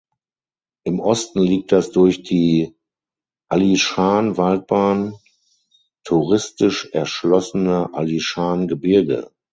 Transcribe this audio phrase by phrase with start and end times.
[0.83, 2.75] Im Osten liegt das durch die
[3.49, 5.13] Alishan-Waldbahn
[6.05, 9.29] touristisch erschlossene Alishan-Gebirge.